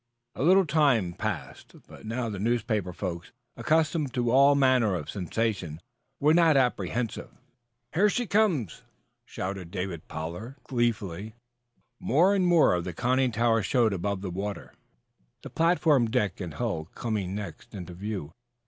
A 0.33 0.41
little 0.41 0.65
time 0.65 1.13
passed, 1.13 1.75
but 1.87 2.07
now 2.07 2.27
the 2.27 2.39
newspaper 2.39 2.91
folks, 2.91 3.31
accustomed 3.55 4.15
to 4.15 4.31
all 4.31 4.55
manner 4.55 4.95
of 4.95 5.11
sensations, 5.11 5.79
were 6.19 6.33
not 6.33 6.57
apprehensive. 6.57 7.29
"Here 7.93 8.09
she 8.09 8.25
comes!" 8.25 8.81
shouted 9.25 9.69
David 9.69 10.07
Pollard, 10.07 10.55
gleefully. 10.63 11.35
More 11.99 12.33
and 12.33 12.47
mote 12.47 12.79
of 12.79 12.83
the 12.83 12.93
conning 12.93 13.31
tower 13.31 13.61
showed 13.61 13.93
above 13.93 14.21
the 14.21 14.31
water, 14.31 14.73
the 15.43 15.51
platform 15.51 16.09
deck 16.09 16.39
and 16.41 16.55
hull 16.55 16.85
coming 16.95 17.35
next 17.35 17.75
into 17.75 17.93
view. 17.93 18.31